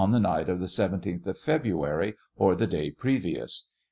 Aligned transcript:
the 0.09 0.19
night 0.19 0.49
of 0.49 0.59
the 0.59 0.65
17th 0.65 1.27
of 1.27 1.37
February, 1.37 2.15
or 2.35 2.55
the 2.55 2.65
day 2.65 2.89
previous 2.89 3.67